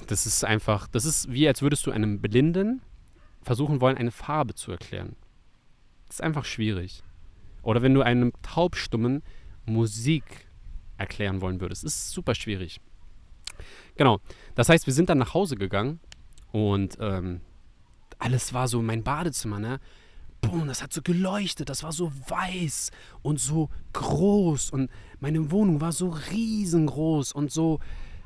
[0.07, 0.87] das ist einfach.
[0.87, 2.81] Das ist wie, als würdest du einem Blinden
[3.41, 5.15] versuchen wollen, eine Farbe zu erklären.
[6.07, 7.03] Das ist einfach schwierig.
[7.61, 9.23] Oder wenn du einem Taubstummen
[9.65, 10.47] Musik
[10.97, 11.83] erklären wollen würdest.
[11.83, 12.79] Das ist super schwierig.
[13.95, 14.19] Genau.
[14.55, 15.99] Das heißt, wir sind dann nach Hause gegangen
[16.51, 17.41] und ähm,
[18.17, 19.79] alles war so mein Badezimmer, ne?
[20.41, 25.81] boom, das hat so geleuchtet, das war so weiß und so groß und meine Wohnung
[25.81, 27.79] war so riesengroß und so,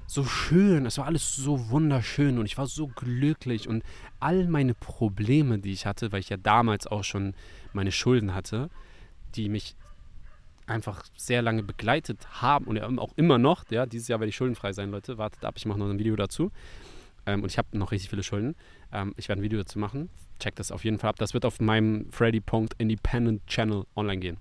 [0.08, 0.86] so schön.
[0.86, 3.84] Es war alles so wunderschön und ich war so glücklich und
[4.20, 7.34] all meine Probleme, die ich hatte, weil ich ja damals auch schon
[7.74, 8.70] meine Schulden hatte,
[9.36, 9.76] die mich
[10.66, 14.72] einfach sehr lange begleitet haben und auch immer noch, ja, dieses Jahr werde ich schuldenfrei
[14.72, 16.52] sein, Leute, wartet ab, ich mache noch ein Video dazu.
[17.26, 18.56] Ähm, und ich habe noch richtig viele Schulden.
[18.92, 20.10] Ähm, ich werde ein Video dazu machen.
[20.40, 21.16] Check das auf jeden Fall ab.
[21.18, 24.38] Das wird auf meinem Freddy.independent Channel online gehen.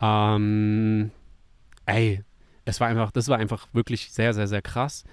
[0.00, 1.10] Ähm,
[1.86, 2.22] ey,
[2.64, 5.04] es war einfach, das war einfach wirklich sehr, sehr, sehr krass.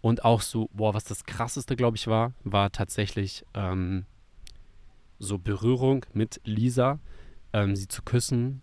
[0.00, 4.04] Und auch so, boah, was das krasseste, glaube ich, war, war tatsächlich ähm,
[5.18, 7.00] so Berührung mit Lisa,
[7.52, 8.60] ähm, sie zu küssen.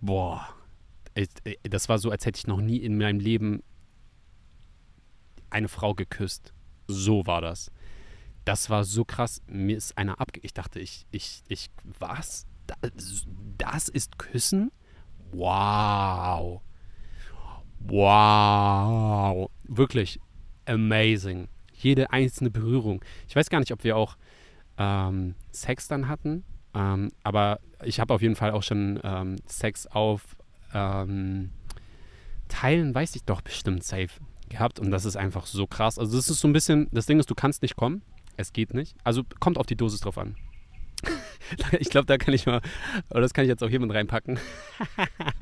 [0.00, 0.48] Boah,
[1.62, 3.62] das war so, als hätte ich noch nie in meinem Leben
[5.50, 6.52] eine Frau geküsst.
[6.88, 7.70] So war das.
[8.44, 9.42] Das war so krass.
[9.46, 10.40] Mir ist einer abge...
[10.42, 12.46] Ich dachte, ich, ich, ich, was?
[13.58, 14.70] Das ist Küssen?
[15.32, 16.60] Wow.
[17.88, 19.50] Wow.
[19.64, 20.20] Wirklich
[20.66, 21.48] amazing.
[21.72, 23.04] Jede einzelne Berührung.
[23.28, 24.16] Ich weiß gar nicht, ob wir auch
[24.78, 26.44] ähm, Sex dann hatten,
[26.74, 30.36] ähm, aber ich habe auf jeden Fall auch schon ähm, Sex auf
[30.74, 31.50] ähm,
[32.48, 34.08] Teilen, weiß ich doch bestimmt safe
[34.48, 35.98] gehabt und das ist einfach so krass.
[35.98, 38.02] Also das ist so ein bisschen, das Ding ist, du kannst nicht kommen,
[38.36, 38.96] es geht nicht.
[39.04, 40.36] Also kommt auf die Dosis drauf an.
[41.78, 42.60] ich glaube, da kann ich mal,
[43.10, 44.38] oder das kann ich jetzt auch jemand reinpacken.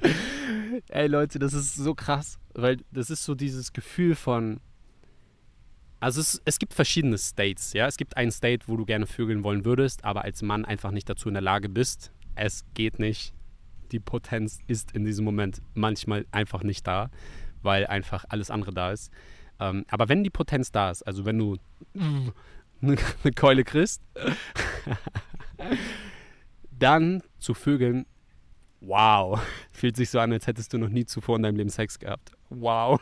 [0.88, 4.60] Ey Leute, das ist so krass, weil das ist so dieses Gefühl von,
[6.00, 7.86] also es, es gibt verschiedene States, ja.
[7.86, 11.08] Es gibt einen State, wo du gerne vögeln wollen würdest, aber als Mann einfach nicht
[11.08, 12.12] dazu in der Lage bist.
[12.34, 13.32] Es geht nicht.
[13.92, 17.10] Die Potenz ist in diesem Moment manchmal einfach nicht da
[17.64, 19.10] weil einfach alles andere da ist.
[19.58, 21.56] Ähm, aber wenn die Potenz da ist, also wenn du
[21.98, 22.32] eine,
[23.24, 24.02] eine Keule kriegst,
[26.70, 28.06] dann zu Vögeln,
[28.80, 29.40] wow,
[29.72, 32.32] fühlt sich so an, als hättest du noch nie zuvor in deinem Leben Sex gehabt.
[32.50, 33.00] Wow.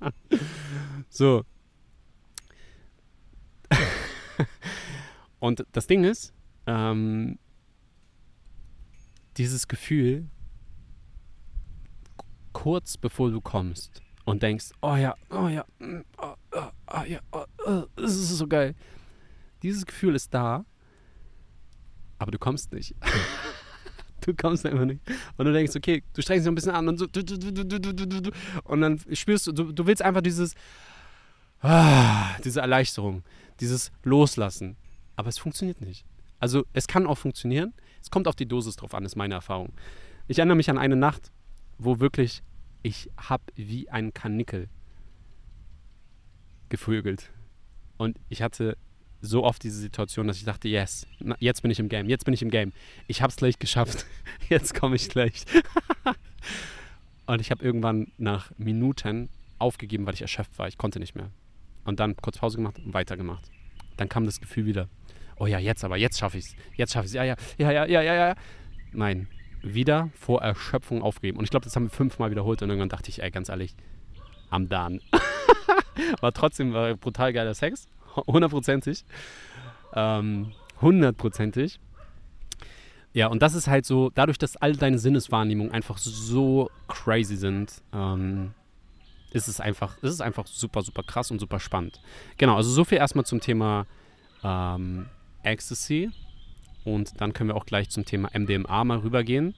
[1.08, 1.44] so.
[5.40, 6.32] Und das Ding ist,
[6.66, 7.38] ähm,
[9.36, 10.28] dieses Gefühl,
[12.52, 17.20] kurz bevor du kommst und denkst, oh ja, oh ja, mm, oh, oh, oh ja,
[17.32, 18.74] oh, oh, das ist so geil.
[19.62, 20.64] Dieses Gefühl ist da,
[22.22, 22.94] aber du kommst nicht.
[24.20, 25.00] du kommst einfach nicht.
[25.36, 27.06] Und du denkst, okay, du strengst dich ein bisschen an und so,
[28.64, 30.54] und dann spürst du, du, du willst einfach dieses,
[31.60, 33.24] ah, diese Erleichterung,
[33.58, 34.76] dieses Loslassen.
[35.16, 36.06] Aber es funktioniert nicht.
[36.38, 37.74] Also es kann auch funktionieren.
[38.00, 39.72] Es kommt auf die Dosis drauf an, ist meine Erfahrung.
[40.28, 41.32] Ich erinnere mich an eine Nacht,
[41.78, 42.44] wo wirklich
[42.82, 44.68] ich habe wie ein Kanickel
[46.68, 47.30] gevögelt.
[47.96, 48.76] Und ich hatte
[49.22, 51.06] so oft diese Situation, dass ich dachte, yes,
[51.38, 52.72] jetzt bin ich im Game, jetzt bin ich im Game.
[53.06, 54.04] Ich habe es gleich geschafft.
[54.48, 55.44] Jetzt komme ich gleich.
[57.26, 60.68] und ich habe irgendwann nach Minuten aufgegeben, weil ich erschöpft war.
[60.68, 61.30] Ich konnte nicht mehr.
[61.84, 63.50] Und dann kurz Pause gemacht und weitergemacht.
[63.96, 64.88] Dann kam das Gefühl wieder.
[65.38, 66.56] Oh ja, jetzt aber, jetzt schaffe ich es.
[66.76, 67.14] Jetzt schaffe ich es.
[67.14, 68.34] Ja, ja, ja, ja, ja, ja, ja.
[68.92, 69.28] Nein,
[69.62, 71.38] wieder vor Erschöpfung aufgeben.
[71.38, 73.74] Und ich glaube, das haben wir fünfmal wiederholt und irgendwann dachte ich, ey, ganz ehrlich,
[74.50, 75.00] am done.
[76.20, 79.04] war trotzdem war brutal geiler Sex, hundertprozentig.
[79.94, 81.78] Ähm, hundertprozentig.
[83.14, 87.82] Ja, und das ist halt so, dadurch, dass all deine Sinneswahrnehmungen einfach so crazy sind,
[87.92, 88.54] ähm,
[89.32, 92.00] ist es einfach, ist es einfach super, super krass und super spannend.
[92.38, 93.86] Genau, also so viel erstmal zum Thema
[94.42, 95.06] ähm,
[95.42, 96.10] Ecstasy.
[96.84, 99.54] Und dann können wir auch gleich zum Thema MDMA mal rübergehen.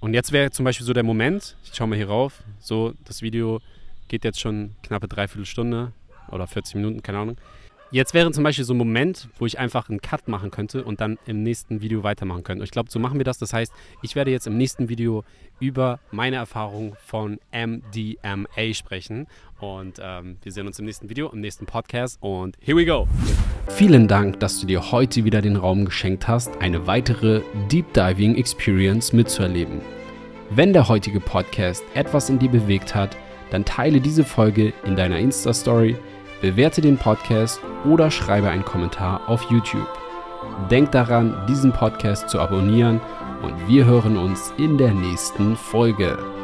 [0.00, 3.22] Und jetzt wäre zum Beispiel so der Moment, ich schaue mal hier rauf, so das
[3.22, 3.60] Video
[4.08, 5.92] geht jetzt schon knappe dreiviertel Stunde
[6.30, 7.36] oder 40 Minuten, keine Ahnung.
[7.92, 11.00] Jetzt wäre zum Beispiel so ein Moment, wo ich einfach einen Cut machen könnte und
[11.00, 12.62] dann im nächsten Video weitermachen könnte.
[12.62, 13.38] Und ich glaube, so machen wir das.
[13.38, 15.22] Das heißt, ich werde jetzt im nächsten Video
[15.60, 19.28] über meine Erfahrung von MDMA sprechen.
[19.60, 22.18] Und ähm, wir sehen uns im nächsten Video, im nächsten Podcast.
[22.20, 23.06] Und here we go.
[23.68, 28.34] Vielen Dank, dass du dir heute wieder den Raum geschenkt hast, eine weitere Deep Diving
[28.34, 29.80] Experience mitzuerleben.
[30.50, 33.16] Wenn der heutige Podcast etwas in dir bewegt hat,
[33.50, 35.96] dann teile diese Folge in deiner Insta-Story
[36.40, 39.88] bewerte den Podcast oder schreibe einen Kommentar auf YouTube.
[40.70, 43.00] Denk daran, diesen Podcast zu abonnieren
[43.42, 46.35] und wir hören uns in der nächsten Folge.